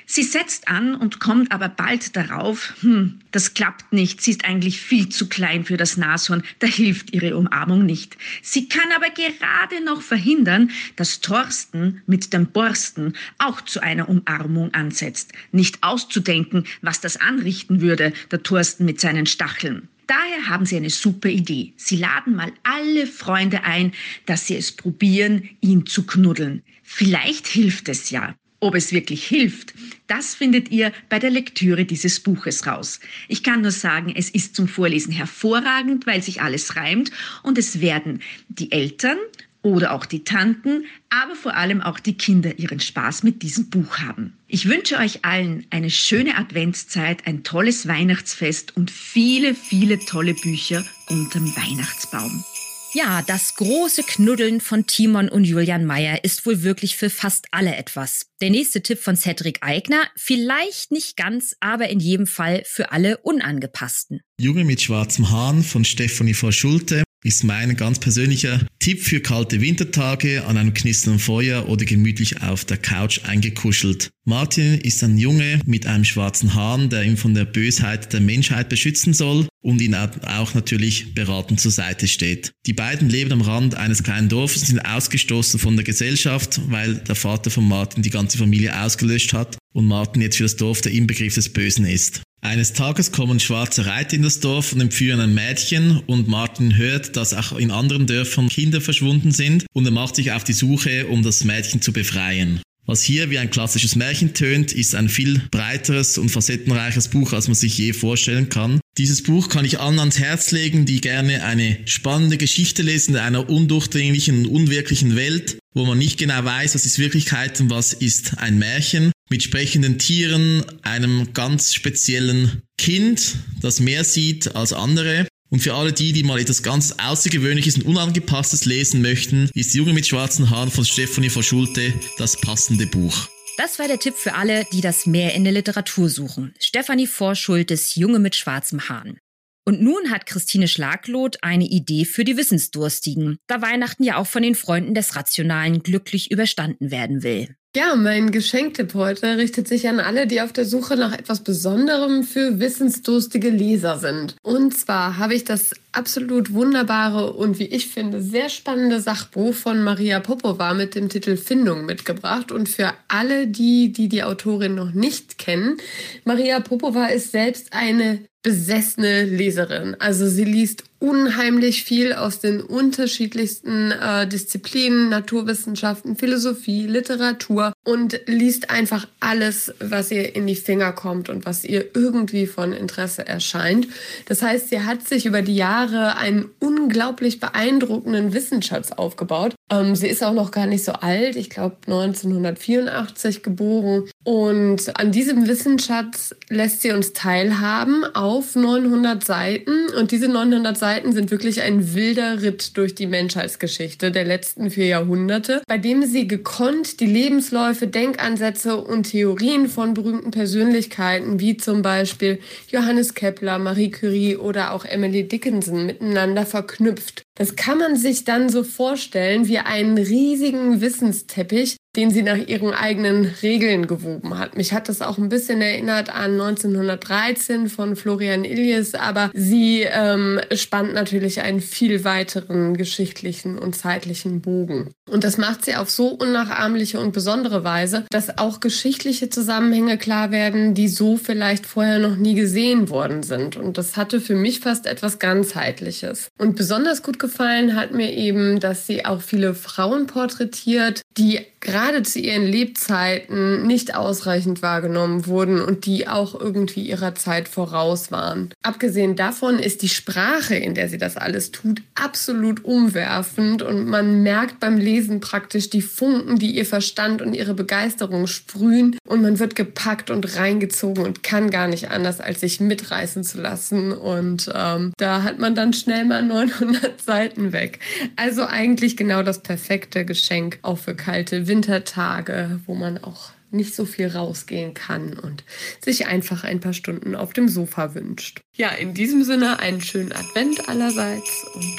Sie 0.07 0.23
setzt 0.23 0.67
an 0.69 0.95
und 0.95 1.21
kommt 1.21 1.53
aber 1.53 1.69
bald 1.69 2.17
darauf, 2.17 2.73
hm, 2.81 3.21
das 3.33 3.53
klappt 3.53 3.93
nicht, 3.93 4.23
sie 4.23 4.31
ist 4.31 4.47
eigentlich 4.47 4.81
viel 4.81 5.11
zu 5.11 5.29
klein 5.29 5.65
für 5.65 5.77
das 5.77 5.99
Nashorn, 5.99 6.43
da 6.59 6.67
hilft 6.67 7.13
ihre 7.13 7.37
Umarmung 7.37 7.85
nicht. 7.85 8.17
Sie 8.41 8.67
kann 8.69 8.91
aber 8.97 9.11
gerade 9.11 9.85
noch 9.85 10.01
verhindern, 10.01 10.71
dass 10.97 11.21
Thorsten 11.21 12.03
mit 12.07 12.33
dem 12.33 12.47
Borsten 12.47 13.13
auch 13.39 13.61
zu 13.61 13.81
einer 13.81 14.09
Umarmung 14.09 14.73
ansetzt. 14.73 15.33
Nicht 15.53 15.83
auszudenken, 15.83 16.65
was 16.81 17.01
das 17.01 17.19
anrichten 17.19 17.83
würde, 17.83 18.15
der 18.31 18.43
Thorsten 18.43 18.87
mit 18.87 19.01
seinen 19.01 19.27
Stacheln. 19.27 19.89
Daher 20.11 20.49
haben 20.49 20.67
sie 20.67 20.77
eine 20.77 20.91
super 20.91 21.29
Idee. 21.29 21.73
Sie 21.77 21.95
laden 21.95 22.35
mal 22.35 22.53
alle 22.65 23.07
Freunde 23.07 23.63
ein, 23.63 23.93
dass 24.27 24.49
sie 24.49 24.57
es 24.57 24.73
probieren, 24.73 25.49
ihn 25.61 25.87
zu 25.87 26.05
knuddeln. 26.05 26.65
Vielleicht 26.83 27.47
hilft 27.47 27.89
es 27.89 28.11
ja. 28.11 28.35
Ob 28.59 28.75
es 28.75 28.93
wirklich 28.93 29.25
hilft, 29.25 29.73
das 30.09 30.35
findet 30.35 30.73
ihr 30.73 30.91
bei 31.09 31.21
der 31.21 31.31
Lektüre 31.31 31.85
dieses 31.85 32.19
Buches 32.19 32.67
raus. 32.67 32.99
Ich 33.29 33.45
kann 33.45 33.61
nur 33.63 33.71
sagen, 33.71 34.13
es 34.17 34.31
ist 34.31 34.57
zum 34.57 34.67
Vorlesen 34.67 35.13
hervorragend, 35.13 36.09
weil 36.09 36.25
sich 36.25 36.43
alles 36.43 36.75
reimt 36.75 37.13
und 37.45 37.57
es 37.57 37.81
werden 37.81 38.21
die 38.49 38.73
Eltern 38.73 39.17
oder 39.63 39.93
auch 39.93 40.07
die 40.07 40.25
Tanten, 40.25 40.87
aber 41.11 41.35
vor 41.35 41.55
allem 41.55 41.81
auch 41.81 41.99
die 41.99 42.17
Kinder 42.17 42.59
ihren 42.59 42.81
Spaß 42.81 43.23
mit 43.23 43.43
diesem 43.43 43.71
Buch 43.71 43.99
haben. 43.99 44.37
Ich 44.49 44.69
wünsche 44.69 44.99
euch 44.99 45.25
allen 45.25 45.67
eine 45.71 45.91
schöne 45.91 46.37
Adventszeit, 46.37 47.27
ein 47.27 47.45
tolles 47.45 47.87
Weihnachtsfest 47.87 48.77
und 48.77 48.91
viele, 48.91 49.55
viele 49.55 49.99
tolle 49.99 50.35
Bücher 50.35 50.85
unterm 51.09 51.47
Weihnachtsbaum. 51.57 52.45
Ja, 52.93 53.23
das 53.23 53.55
große 53.55 54.03
Knuddeln 54.03 54.61
von 54.61 54.85
Timon 54.85 55.29
und 55.29 55.45
Julian 55.45 55.85
Mayer 55.85 56.25
ist 56.25 56.45
wohl 56.45 56.65
wirklich 56.65 56.97
für 56.97 57.09
fast 57.09 57.47
alle 57.53 57.77
etwas. 57.77 58.27
Der 58.41 58.51
nächste 58.51 58.83
Tipp 58.83 58.99
von 58.99 59.17
Cedric 59.17 59.59
Eigner, 59.61 60.03
vielleicht 60.17 60.91
nicht 60.91 61.17
ganz, 61.17 61.55
aber 61.61 61.89
in 61.89 62.01
jedem 62.01 62.27
Fall 62.27 62.65
für 62.67 62.91
alle 62.91 63.19
Unangepassten. 63.19 64.23
Junge 64.41 64.65
mit 64.65 64.83
schwarzem 64.83 65.31
Hahn 65.31 65.63
von 65.63 65.85
Stefanie 65.85 66.35
V. 66.35 66.51
Schulte 66.51 67.05
ist 67.25 67.45
mein 67.45 67.77
ganz 67.77 67.99
persönlicher 67.99 68.67
Tipp 68.79 69.03
für 69.03 69.21
kalte 69.21 69.61
Wintertage 69.61 70.45
an 70.47 70.57
einem 70.57 70.73
knisternden 70.73 71.21
Feuer 71.21 71.69
oder 71.69 71.85
gemütlich 71.85 72.43
auf 72.43 72.65
der 72.65 72.79
Couch 72.79 73.21
eingekuschelt. 73.25 74.11
Martin 74.25 74.79
ist 74.81 75.03
ein 75.03 75.19
Junge 75.19 75.61
mit 75.67 75.87
einem 75.87 76.05
schwarzen 76.05 76.55
Hahn, 76.55 76.89
der 76.89 77.05
ihn 77.05 77.17
von 77.17 77.35
der 77.35 77.45
Bösheit 77.45 78.13
der 78.13 78.21
Menschheit 78.21 78.69
beschützen 78.69 79.13
soll 79.13 79.47
und 79.63 79.83
ihn 79.83 79.95
auch 79.95 80.55
natürlich 80.55 81.15
beratend 81.15 81.61
zur 81.61 81.71
Seite 81.71 82.09
steht. 82.09 82.53
Die 82.67 82.73
beiden 82.73 83.11
leben 83.11 83.33
am 83.33 83.43
Rand 83.43 83.75
eines 83.75 84.03
kleinen 84.03 84.29
Dorfes 84.29 84.63
sind 84.63 84.79
ausgestoßen 84.79 85.61
von 85.61 85.77
der 85.77 85.85
Gesellschaft, 85.85 86.61
weil 86.69 86.97
der 86.97 87.17
Vater 87.17 87.51
von 87.51 87.69
Martin 87.69 88.03
die 88.03 88.11
ganze 88.11 88.39
Familie 88.39 88.81
ausgelöscht 88.81 89.33
hat 89.33 89.59
und 89.73 89.87
Martin 89.87 90.23
jetzt 90.23 90.39
für 90.39 90.45
das 90.45 90.57
Dorf 90.57 90.81
der 90.81 90.93
Inbegriff 90.93 91.35
des 91.35 91.53
Bösen 91.53 91.85
ist. 91.85 92.23
Eines 92.43 92.73
Tages 92.73 93.13
kommen 93.13 93.39
schwarze 93.39 93.85
Reiter 93.85 94.17
in 94.17 94.23
das 94.23 94.41
Dorf 94.41 94.73
und 94.73 94.81
entführen 94.81 95.21
ein 95.21 95.35
Mädchen 95.35 96.03
und 96.07 96.27
Martin 96.27 96.77
hört, 96.77 97.17
dass 97.17 97.35
auch 97.35 97.53
in 97.59 97.71
anderen 97.71 98.07
Dörfern 98.07 98.49
Kinder 98.49 98.81
verschwunden 98.81 99.31
sind 99.31 99.67
und 99.75 99.85
er 99.85 99.91
macht 99.91 100.17
sich 100.17 100.33
auf 100.33 100.43
die 100.43 100.55
Suche, 100.55 101.07
um 101.09 101.23
das 101.23 101.45
Mädchen 101.45 101.83
zu 101.83 101.93
befreien. 101.93 102.61
Was 102.87 103.03
hier 103.03 103.31
wie 103.31 103.39
ein 103.39 103.51
klassisches 103.51 103.95
Märchen 103.95 104.33
tönt, 104.33 104.73
ist 104.73 104.95
ein 104.95 105.11
viel 105.11 105.43
breiteres 105.51 106.17
und 106.17 106.31
facettenreiches 106.31 107.09
Buch, 107.09 107.35
als 107.35 107.47
man 107.47 107.55
sich 107.55 107.77
je 107.77 107.93
vorstellen 107.93 108.49
kann. 108.49 108.81
Dieses 108.97 109.23
Buch 109.23 109.49
kann 109.49 109.67
ich 109.67 109.79
allen 109.79 110.01
ans 110.01 110.19
Herz 110.19 110.51
legen, 110.51 110.87
die 110.87 111.01
gerne 111.01 111.45
eine 111.45 111.79
spannende 111.85 112.39
Geschichte 112.39 112.83
lesen 112.83 113.15
in 113.15 113.21
einer 113.21 113.51
undurchdringlichen 113.51 114.39
und 114.39 114.47
unwirklichen 114.47 115.15
Welt 115.15 115.59
wo 115.75 115.85
man 115.85 115.99
nicht 115.99 116.19
genau 116.19 116.45
weiß, 116.45 116.75
was 116.75 116.85
ist 116.85 116.99
Wirklichkeit 116.99 117.61
und 117.61 117.71
was 117.71 117.93
ist 117.93 118.39
ein 118.39 118.59
Märchen, 118.59 119.13
mit 119.31 119.43
sprechenden 119.43 119.99
Tieren, 119.99 120.65
einem 120.83 121.33
ganz 121.33 121.73
speziellen 121.73 122.63
Kind, 122.77 123.37
das 123.63 123.81
mehr 123.81 124.05
sieht 124.05 124.55
als 124.57 124.73
andere. 124.73 125.27
Und 125.51 125.61
für 125.61 125.75
alle 125.75 125.93
die, 125.93 126.13
die 126.13 126.23
mal 126.23 126.39
etwas 126.39 126.63
ganz 126.63 126.95
Außergewöhnliches 126.99 127.77
und 127.77 127.87
Unangepasstes 127.87 128.67
lesen 128.67 129.03
möchten, 129.03 129.51
ist 129.55 129.75
Junge 129.75 129.93
mit 129.93 130.07
schwarzen 130.07 130.51
Haaren 130.51 130.71
von 130.71 130.85
Stefanie 130.85 131.31
Verschulte 131.31 131.93
das 132.19 132.41
passende 132.41 132.87
Buch. 132.87 133.29
Das 133.57 133.79
war 133.79 133.89
der 133.89 133.99
Tipp 133.99 134.15
für 134.17 134.35
alle, 134.35 134.65
die 134.73 134.81
das 134.81 135.07
Meer 135.07 135.35
in 135.35 135.45
der 135.45 135.53
Literatur 135.53 136.09
suchen. 136.09 136.55
Stefanie 136.61 137.07
Vorschultes 137.07 137.95
Junge 137.95 138.19
mit 138.19 138.35
schwarzem 138.35 138.89
Hahn. 138.89 139.19
Und 139.67 139.83
nun 139.83 140.11
hat 140.11 140.27
Christine 140.27 140.67
Schlaglot 140.67 141.39
eine 141.43 141.67
Idee 141.67 142.05
für 142.05 142.25
die 142.25 142.37
Wissensdurstigen, 142.37 143.39
da 143.47 143.61
Weihnachten 143.61 144.03
ja 144.03 144.17
auch 144.17 144.27
von 144.27 144.43
den 144.43 144.55
Freunden 144.55 144.95
des 144.95 145.15
Rationalen 145.15 145.83
glücklich 145.83 146.31
überstanden 146.31 146.91
werden 146.91 147.23
will. 147.23 147.55
Ja, 147.77 147.95
mein 147.95 148.33
Geschenktipp 148.33 148.95
heute 148.95 149.37
richtet 149.37 149.69
sich 149.69 149.89
an 149.89 150.01
alle, 150.01 150.27
die 150.27 150.41
auf 150.41 150.53
der 150.53 150.65
Suche 150.65 150.97
nach 150.97 151.13
etwas 151.17 151.45
Besonderem 151.45 152.25
für 152.25 152.59
wissensdurstige 152.59 153.49
Leser 153.49 153.97
sind. 153.97 154.35
Und 154.43 154.77
zwar 154.77 155.19
habe 155.19 155.35
ich 155.35 155.45
das 155.45 155.71
absolut 155.93 156.53
wunderbare 156.53 157.33
und 157.33 157.59
wie 157.59 157.67
ich 157.67 157.89
finde 157.89 158.23
sehr 158.23 158.49
spannende 158.49 159.01
Sachbuch 159.01 159.55
von 159.55 159.83
Maria 159.83 160.21
Popova 160.21 160.75
mit 160.75 160.95
dem 160.95 161.09
Titel 161.09 161.37
Findung 161.37 161.87
mitgebracht. 161.87 162.53
Und 162.53 162.69
für 162.69 162.93
alle 163.09 163.47
die, 163.47 163.93
die 163.93 164.09
die 164.09 164.23
Autorin 164.23 164.75
noch 164.75 164.93
nicht 164.93 165.39
kennen, 165.39 165.79
Maria 166.25 166.61
Popova 166.61 167.07
ist 167.07 167.33
selbst 167.33 167.73
eine 167.73 168.21
besessene 168.43 169.25
Leserin. 169.25 169.97
Also 169.99 170.27
sie 170.27 170.45
liest 170.45 170.85
unheimlich 170.99 171.85
viel 171.85 172.13
aus 172.13 172.41
den 172.41 172.61
unterschiedlichsten 172.61 173.91
äh, 173.91 174.27
Disziplinen, 174.27 175.09
Naturwissenschaften, 175.09 176.17
Philosophie, 176.17 176.87
Literatur 176.87 177.73
und 177.85 178.21
liest 178.27 178.71
einfach 178.71 179.09
alles, 179.19 179.73
was 179.81 180.11
ihr 180.11 180.35
in 180.37 180.47
die 180.47 180.57
Finger 180.57 180.93
kommt 180.93 181.29
und 181.29 181.47
was 181.47 181.65
ihr 181.65 181.95
irgendwie 181.95 182.47
von 182.47 182.73
Interesse 182.73 183.27
erscheint. 183.27 183.89
Das 184.27 184.43
heißt, 184.43 184.69
sie 184.69 184.83
hat 184.83 185.09
sich 185.09 185.27
über 185.27 185.41
die 185.43 185.57
Jahre 185.57 185.80
einen 185.89 186.51
unglaublich 186.61 187.41
beeindruckenden 187.41 188.33
Wissensschatz 188.33 188.93
aufgebaut. 188.93 189.55
Ähm, 189.71 189.97
sie 189.97 190.09
ist 190.09 190.23
auch 190.23 190.35
noch 190.35 190.51
gar 190.51 190.67
nicht 190.67 190.85
so 190.85 190.93
alt, 190.93 191.37
ich 191.37 191.51
glaube 191.51 191.77
1984 191.87 193.43
geboren. 193.43 194.05
Und 194.25 194.99
an 194.99 195.13
diesem 195.13 195.49
Wissensschatz 195.49 196.35
lässt 196.49 196.83
sie 196.83 196.93
uns 196.93 197.13
teilhaben 197.13 198.05
auf 198.15 198.55
900 198.55 199.25
Seiten. 199.25 199.87
Und 199.99 200.11
diese 200.11 200.29
900 200.29 200.77
Seiten 200.77 200.91
Seiten 200.91 201.13
sind 201.13 201.31
wirklich 201.31 201.63
ein 201.63 201.95
wilder 201.95 202.43
Ritt 202.43 202.77
durch 202.77 202.97
die 202.97 203.07
Menschheitsgeschichte 203.07 204.11
der 204.11 204.25
letzten 204.25 204.71
vier 204.71 204.87
Jahrhunderte, 204.87 205.63
bei 205.69 205.79
dem 205.79 206.03
sie 206.03 206.27
gekonnt 206.27 206.99
die 206.99 207.07
Lebensläufe, 207.07 207.87
Denkansätze 207.87 208.77
und 208.77 209.05
Theorien 209.05 209.69
von 209.69 209.95
berühmten 209.95 210.33
Persönlichkeiten 210.33 211.39
wie 211.39 211.57
zum 211.57 211.83
Beispiel 211.83 212.41
Johannes 212.73 213.15
Kepler, 213.15 213.61
Marie 213.61 213.93
Curie 213.93 214.37
oder 214.37 214.73
auch 214.73 214.85
Emily 214.85 215.29
Dickinson 215.29 215.70
miteinander 215.75 216.47
verknüpft. 216.47 217.23
Das 217.35 217.57
kann 217.57 217.79
man 217.79 217.97
sich 217.97 218.25
dann 218.25 218.51
so 218.51 218.65
vorstellen 218.65 219.49
wie 219.49 219.59
einen 219.59 219.97
riesigen 219.97 220.81
Wissensteppich, 220.81 221.77
den 221.97 222.11
sie 222.11 222.23
nach 222.23 222.37
ihren 222.37 222.73
eigenen 222.73 223.25
Regeln 223.43 223.87
gewoben 223.87 224.39
hat. 224.39 224.57
Mich 224.57 224.73
hat 224.73 224.89
das 224.89 225.03
auch 225.03 225.19
ein 225.19 225.29
bisschen 225.29 225.61
erinnert 225.61 226.11
an 226.11 226.33
1913 226.41 227.69
von 227.69 227.97
Florian 227.97 228.45
Illies, 228.45 228.95
aber 228.95 229.31
sie 229.35 229.83
ähm, 229.83 230.41
spannt 230.53 230.93
natürlich 230.93 231.41
einen 231.41 231.61
viel 231.61 232.05
weiteren 232.05 232.77
geschichtlichen 232.77 233.59
und 233.59 233.75
zeitlichen 233.75 234.41
Bogen. 234.41 234.91
Und 235.11 235.25
das 235.25 235.39
macht 235.39 235.65
sie 235.65 235.75
auf 235.75 235.91
so 235.91 236.09
unnachahmliche 236.09 237.01
und 237.01 237.13
besondere 237.13 237.65
Weise, 237.65 238.05
dass 238.11 238.39
auch 238.39 238.61
geschichtliche 238.61 239.29
Zusammenhänge 239.29 239.99
klar 239.99 240.31
werden, 240.31 240.75
die 240.75 240.89
so 240.89 241.17
vielleicht 241.17 241.67
vorher 241.67 241.99
noch 241.99 242.17
nie 242.17 242.35
gesehen 242.35 242.89
worden 242.89 243.23
sind. 243.23 243.57
Und 243.57 243.77
das 243.77 243.97
hatte 243.97 244.21
für 244.21 244.35
mich 244.35 244.61
fast 244.61 244.87
etwas 244.87 245.19
ganzheitliches. 245.19 246.29
Und 246.39 246.57
besonders 246.57 247.03
gut 247.03 247.19
gefallen 247.19 247.75
hat 247.77 247.93
mir 247.93 248.13
eben, 248.13 248.61
dass 248.61 248.87
sie 248.87 249.05
auch 249.05 249.21
viele 249.21 249.55
Frauen 249.55 250.07
porträtiert, 250.07 251.03
die 251.17 251.41
gerade 251.61 252.03
zu 252.03 252.19
ihren 252.19 252.47
Lebzeiten 252.47 253.67
nicht 253.67 253.95
ausreichend 253.95 254.63
wahrgenommen 254.63 255.27
wurden 255.27 255.61
und 255.61 255.85
die 255.85 256.09
auch 256.09 256.39
irgendwie 256.39 256.83
ihrer 256.83 257.15
Zeit 257.15 257.49
voraus 257.49 258.11
waren. 258.11 258.51
Abgesehen 258.63 259.17
davon 259.17 259.59
ist 259.59 259.83
die 259.83 259.89
Sprache, 259.89 260.55
in 260.55 260.75
der 260.75 260.89
sie 260.89 260.99
das 260.99 261.17
alles 261.17 261.53
tut, 261.53 261.83
absolut 261.95 262.65
umwerfend 262.65 263.63
und 263.63 263.87
man 263.87 264.23
merkt 264.23 264.59
beim 264.61 264.79
Lesen 264.79 265.00
praktisch 265.21 265.71
die 265.71 265.83
Funken, 265.83 266.39
die 266.39 266.57
ihr 266.57 266.67
Verstand 266.67 267.23
und 267.23 267.35
ihre 267.35 267.55
Begeisterung 267.55 268.27
sprühen 268.27 268.97
und 269.07 269.23
man 269.23 269.39
wird 269.39 269.57
gepackt 269.57 270.11
und 270.11 270.37
reingezogen 270.37 271.05
und 271.05 271.23
kann 271.23 271.51
gar 271.51 271.69
nicht 271.69 271.91
anders, 271.91 272.21
als 272.21 272.41
sich 272.41 272.61
mitreißen 272.61 273.25
zu 273.25 273.41
lassen 273.41 273.93
und 273.93 274.51
ähm, 274.55 274.93
da 274.99 275.23
hat 275.23 275.39
man 275.39 275.55
dann 275.55 275.73
schnell 275.73 276.05
mal 276.05 276.23
900 276.31 277.01
Seiten 277.01 277.53
weg. 277.53 277.81
Also 278.17 278.45
eigentlich 278.45 278.97
genau 278.97 279.23
das 279.23 279.43
perfekte 279.43 280.05
Geschenk 280.05 280.59
auch 280.63 280.79
für 280.79 280.95
kalte 280.95 281.47
Wintertage, 281.47 282.61
wo 282.67 282.75
man 282.75 282.99
auch 282.99 283.31
nicht 283.51 283.75
so 283.75 283.85
viel 283.85 284.09
rausgehen 284.09 284.75
kann 284.75 285.19
und 285.19 285.45
sich 285.81 286.07
einfach 286.07 286.45
ein 286.45 286.61
paar 286.61 286.73
Stunden 286.73 287.15
auf 287.15 287.33
dem 287.33 287.49
Sofa 287.49 287.95
wünscht. 287.95 288.41
Ja, 288.55 288.69
in 288.71 288.95
diesem 288.95 289.25
Sinne 289.25 289.59
einen 289.59 289.81
schönen 289.81 290.13
Advent 290.13 290.69
allerseits 290.69 291.47
und 291.55 291.77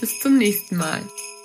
bis 0.00 0.20
zum 0.20 0.36
nächsten 0.36 0.76
Mal. 0.76 1.00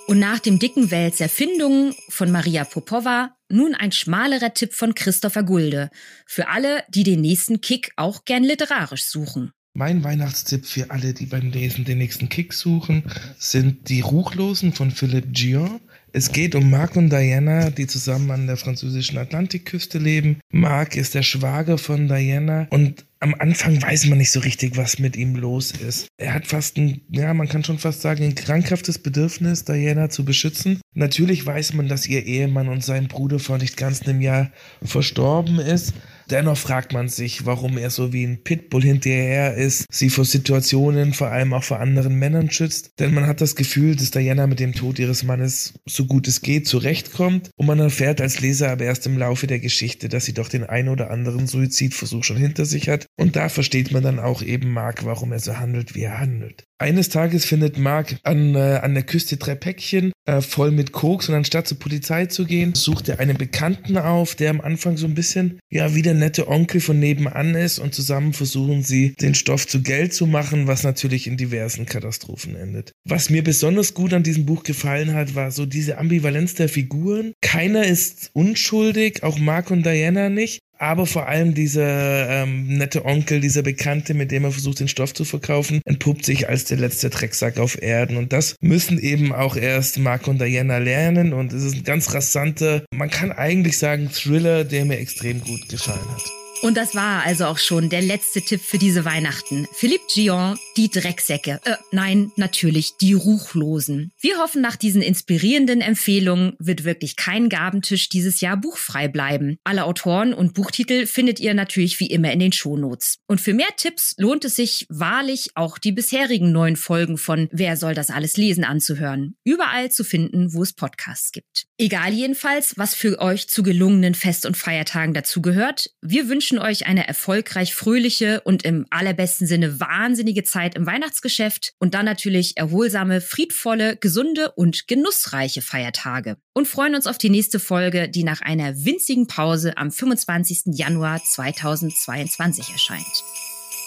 Und 0.10 0.18
nach 0.18 0.40
dem 0.40 0.58
dicken 0.58 0.90
Wälzer 0.90 1.26
Erfindungen 1.26 1.94
von 2.10 2.32
Maria 2.32 2.64
Popova 2.64 3.36
nun 3.48 3.76
ein 3.76 3.92
schmalerer 3.92 4.56
Tipp 4.56 4.74
von 4.74 4.96
Christopher 4.96 5.44
Gulde 5.44 5.92
für 6.26 6.48
alle, 6.48 6.82
die 6.90 7.04
den 7.04 7.22
nächsten 7.22 7.62
Kick 7.62 7.92
auch 7.96 8.26
gern 8.26 8.44
literarisch 8.44 9.04
suchen. 9.04 9.52
Mein 9.76 10.04
Weihnachtstipp 10.04 10.66
für 10.66 10.90
alle, 10.90 11.14
die 11.14 11.28
beim 11.28 11.52
Lesen 11.52 11.86
den 11.86 12.00
nächsten 12.00 12.28
Kick 12.28 12.54
suchen, 12.54 13.04
sind 13.38 13.88
die 13.90 14.02
Ruchlosen 14.02 14.74
von 14.74 14.90
Philippe 14.90 15.28
Gion. 15.28 15.80
Es 16.12 16.32
geht 16.32 16.56
um 16.56 16.72
Mark 16.72 16.96
und 16.96 17.12
Diana, 17.12 17.70
die 17.70 17.86
zusammen 17.86 18.32
an 18.32 18.48
der 18.48 18.58
französischen 18.58 19.20
Atlantikküste 19.20 20.00
leben. 20.00 20.40
Mark 20.50 20.96
ist 20.96 21.14
der 21.14 21.22
Schwager 21.22 21.78
von 21.78 22.08
Diana 22.08 22.66
und 22.72 23.06
am 23.22 23.36
Anfang 23.38 23.82
weiß 23.82 24.06
man 24.06 24.18
nicht 24.18 24.32
so 24.32 24.40
richtig, 24.40 24.78
was 24.78 24.98
mit 24.98 25.18
ihm 25.18 25.36
los 25.36 25.72
ist. 25.72 26.08
Er 26.18 26.34
hat 26.34 26.48
fast 26.48 26.78
ein, 26.78 27.02
ja, 27.10 27.34
man 27.34 27.50
kann 27.50 27.64
schon 27.64 27.78
fast 27.78 28.02
sagen, 28.02 28.24
ein 28.24 28.36
krankhaftes 28.36 28.98
Bedürfnis, 29.00 29.66
Diana 29.66 30.10
zu 30.10 30.24
beschützen. 30.24 30.80
Natürlich 30.94 31.46
weiß 31.46 31.74
man, 31.74 31.90
dass 31.90 32.08
ihr 32.08 32.26
Ehemann 32.26 32.70
und 32.70 32.84
sein 32.84 33.08
Bruder 33.08 33.40
vor 33.40 33.58
nicht 33.58 33.76
ganz 33.76 34.04
einem 34.04 34.22
Jahr 34.22 34.52
verstorben 34.82 35.60
ist. 35.60 35.94
Dennoch 36.30 36.58
fragt 36.58 36.94
man 36.94 37.10
sich, 37.10 37.46
warum 37.48 37.78
er 37.78 37.90
so 37.90 38.14
wie 38.14 38.24
ein 38.24 38.44
Pitbull 38.44 38.84
hinterher 38.84 39.56
ist, 39.56 39.86
sie 39.92 40.12
vor 40.12 40.26
Situationen, 40.26 41.14
vor 41.14 41.30
allem 41.30 41.54
auch 41.54 41.64
vor 41.64 41.80
anderen 41.80 42.16
Männern 42.16 42.52
schützt. 42.52 42.92
Denn 43.00 43.14
man 43.14 43.26
hat 43.26 43.42
das 43.42 43.56
Gefühl, 43.56 43.96
dass 43.96 44.12
Diana 44.12 44.46
mit 44.46 44.60
dem 44.60 44.74
Tod 44.74 45.00
ihres 45.00 45.24
Mannes 45.24 45.74
so 45.88 46.06
gut 46.06 46.28
es 46.28 46.42
geht 46.42 46.68
zurechtkommt. 46.68 47.50
Und 47.56 47.66
man 47.66 47.80
erfährt 47.80 48.22
als 48.22 48.40
Leser 48.42 48.70
aber 48.72 48.86
erst 48.86 49.08
im 49.08 49.18
Laufe 49.18 49.48
der 49.48 49.60
Geschichte, 49.60 50.08
dass 50.08 50.26
sie 50.26 50.34
doch 50.34 50.50
den 50.50 50.64
ein 50.64 50.88
oder 50.88 51.10
anderen 51.10 51.48
Suizidversuch 51.48 52.24
schon 52.24 52.38
hinter 52.38 52.66
sich 52.66 52.90
hat. 52.90 53.08
Und 53.18 53.36
da 53.36 53.50
versteht 53.50 53.92
man 53.92 54.04
dann 54.04 54.20
auch 54.20 54.44
eben 54.44 54.72
Mark, 54.72 55.06
warum 55.06 55.32
er 55.32 55.40
so 55.40 55.58
handelt, 55.58 55.96
wie 55.96 56.04
er 56.04 56.20
handelt. 56.20 56.69
Eines 56.82 57.10
Tages 57.10 57.44
findet 57.44 57.78
Mark 57.78 58.16
an, 58.24 58.56
äh, 58.56 58.80
an 58.82 58.94
der 58.94 59.04
Küste 59.04 59.36
drei 59.36 59.54
Päckchen 59.54 60.14
äh, 60.26 60.40
voll 60.40 60.72
mit 60.72 60.94
Koks 60.94 61.28
und 61.28 61.36
anstatt 61.36 61.68
zur 61.68 61.78
Polizei 61.78 62.28
zu 62.28 62.46
gehen, 62.46 62.74
sucht 62.74 63.10
er 63.10 63.20
einen 63.20 63.38
Bekannten 63.38 63.98
auf, 63.98 64.34
der 64.36 64.50
am 64.50 64.62
Anfang 64.62 64.96
so 64.96 65.06
ein 65.06 65.14
bisschen 65.14 65.60
ja 65.70 65.94
wie 65.94 66.04
der 66.04 66.14
nette 66.14 66.48
Onkel 66.48 66.80
von 66.80 66.98
nebenan 66.98 67.54
ist 67.54 67.80
und 67.80 67.94
zusammen 67.94 68.32
versuchen 68.32 68.82
sie 68.82 69.14
den 69.20 69.36
Stoff 69.36 69.68
zu 69.68 69.82
Geld 69.82 70.14
zu 70.14 70.26
machen, 70.26 70.68
was 70.68 70.84
natürlich 70.84 71.28
in 71.28 71.36
diversen 71.36 71.86
Katastrophen 71.86 72.56
endet. 72.56 72.94
Was 73.04 73.30
mir 73.30 73.44
besonders 73.44 73.94
gut 73.94 74.14
an 74.14 74.24
diesem 74.24 74.46
Buch 74.46 74.64
gefallen 74.64 75.14
hat, 75.14 75.36
war 75.36 75.52
so 75.52 75.66
diese 75.66 75.98
Ambivalenz 75.98 76.54
der 76.54 76.70
Figuren. 76.70 77.34
Keiner 77.42 77.86
ist 77.86 78.30
unschuldig, 78.32 79.24
auch 79.24 79.38
Mark 79.38 79.70
und 79.70 79.86
Diana 79.86 80.30
nicht 80.30 80.60
aber 80.80 81.06
vor 81.06 81.28
allem 81.28 81.54
dieser 81.54 82.30
ähm, 82.30 82.78
nette 82.78 83.06
Onkel, 83.06 83.42
dieser 83.42 83.62
Bekannte, 83.62 84.14
mit 84.14 84.32
dem 84.32 84.46
er 84.46 84.52
versucht, 84.52 84.80
den 84.80 84.88
Stoff 84.88 85.14
zu 85.14 85.26
verkaufen, 85.26 85.82
entpuppt 85.86 86.26
sich 86.26 86.50
als 86.50 86.64
der 86.66 86.78
letzte 86.78 87.10
Drecksack 87.10 87.60
auf 87.60 87.82
Erden. 87.82 88.18
Und 88.18 88.34
das 88.34 88.56
müssen 88.62 88.98
eben 88.98 89.34
auch 89.34 89.56
erst 89.56 90.00
Mark 90.00 90.28
und 90.28 90.42
Diana 90.42 90.78
lernen. 90.78 91.34
Und 91.34 91.54
es 91.54 91.64
ist 91.64 91.76
ein 91.76 91.84
ganz 91.84 92.14
rasanter, 92.14 92.84
man 92.96 93.10
kann 93.10 93.32
eigentlich 93.32 93.78
sagen, 93.78 94.10
Thriller, 94.12 94.64
der 94.64 94.86
mir 94.86 95.00
extrem 95.00 95.42
gut 95.42 95.68
gefallen 95.70 96.00
hat. 96.00 96.39
Und 96.62 96.76
das 96.76 96.94
war 96.94 97.24
also 97.26 97.46
auch 97.46 97.58
schon 97.58 97.90
der 97.90 98.02
letzte 98.02 98.42
Tipp 98.42 98.62
für 98.62 98.78
diese 98.78 99.06
Weihnachten. 99.06 99.68
Philippe 99.72 100.04
Gion, 100.14 100.60
die 100.76 100.90
Drecksäcke. 100.90 101.62
Äh, 101.64 101.76
nein, 101.92 102.32
natürlich 102.36 102.98
die 102.98 103.14
Ruchlosen. 103.14 104.12
Wir 104.20 104.40
hoffen, 104.40 104.62
nach 104.62 104.76
diesen 104.76 105.02
inspirierenden 105.02 105.80
Empfehlungen 105.80 106.54
wird 106.60 106.84
wirklich 106.84 107.16
kein 107.16 107.48
Gabentisch 107.48 108.10
dieses 108.10 108.42
Jahr 108.42 108.58
buchfrei 108.58 109.08
bleiben. 109.08 109.58
Alle 109.64 109.86
Autoren 109.86 110.34
und 110.34 110.54
Buchtitel 110.54 111.06
findet 111.06 111.40
ihr 111.40 111.54
natürlich 111.54 112.00
wie 112.02 112.08
immer 112.08 112.32
in 112.32 112.40
den 112.40 112.52
Shownotes. 112.52 113.20
Und 113.28 113.40
für 113.40 113.54
mehr 113.54 113.76
Tipps 113.78 114.16
lohnt 114.18 114.44
es 114.44 114.58
sich 114.58 114.86
wahrlich 114.90 115.52
auch 115.56 115.78
die 115.78 115.94
bisherigen 115.94 116.52
neun 116.52 116.76
Folgen 116.76 117.18
von 117.18 117.48
Wer 117.52 117.78
soll 117.78 117.94
das 117.94 118.10
alles 118.10 118.36
lesen 118.36 118.66
anzuhören. 118.66 119.36
Überall 119.46 119.92
zu 119.92 120.04
finden, 120.04 120.54
wo 120.54 120.64
es 120.64 120.74
Podcasts 120.74 121.32
gibt. 121.32 121.69
Egal 121.82 122.12
jedenfalls, 122.12 122.78
was 122.78 122.94
für 122.94 123.20
euch 123.20 123.48
zu 123.48 123.64
gelungenen 123.64 124.14
Fest- 124.14 124.46
und 124.46 124.58
Feiertagen 124.58 125.14
dazugehört. 125.14 125.90
Wir 126.02 126.28
wünschen 126.28 126.60
euch 126.60 126.88
eine 126.88 127.08
erfolgreich 127.08 127.74
fröhliche 127.74 128.42
und 128.42 128.66
im 128.66 128.86
allerbesten 128.90 129.48
Sinne 129.48 129.80
wahnsinnige 129.80 130.44
Zeit 130.44 130.76
im 130.76 130.86
Weihnachtsgeschäft 130.86 131.76
und 131.80 131.94
dann 131.94 132.04
natürlich 132.04 132.58
erholsame, 132.58 133.22
friedvolle, 133.22 133.96
gesunde 133.96 134.52
und 134.52 134.90
genussreiche 134.90 135.62
Feiertage. 135.62 136.36
Und 136.54 136.68
freuen 136.68 136.96
uns 136.96 137.08
auf 137.08 137.18
die 137.18 137.30
nächste 137.30 137.62
Folge, 137.62 138.10
die 138.10 138.26
nach 138.26 138.42
einer 138.42 138.84
winzigen 138.84 139.28
Pause 139.28 139.78
am 139.78 139.90
25. 139.90 140.78
Januar 140.78 141.24
2022 141.24 142.72
erscheint. 142.72 143.24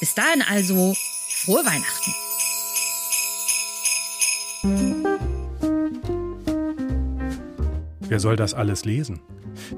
Bis 0.01 0.15
dahin 0.15 0.41
also 0.41 0.97
frohe 1.45 1.63
Weihnachten. 1.67 2.13
Wer 8.13 8.21
soll 8.21 8.37
das 8.37 8.53
alles 8.53 8.85
lesen? 8.85 9.21